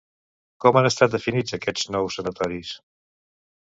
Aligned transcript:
Com 0.65 0.79
han 0.79 0.89
estat 0.91 1.13
definits 1.17 1.59
aquests 1.59 1.87
nous 1.99 2.19
sanatoris? 2.21 2.77